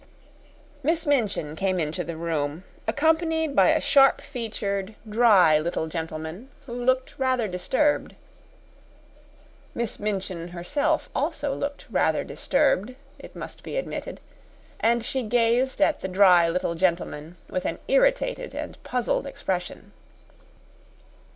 [0.81, 6.73] Miss Minchin came into the room, accompanied by a sharp featured, dry little gentleman, who
[6.73, 8.15] looked rather disturbed.
[9.75, 14.19] Miss Minchin herself also looked rather disturbed, it must be admitted,
[14.79, 19.91] and she gazed at the dry little gentleman with an irritated and puzzled expression.